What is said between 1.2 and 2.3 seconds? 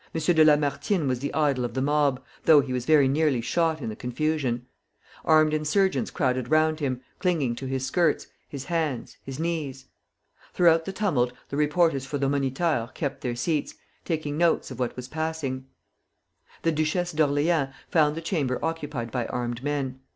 idol of the mob,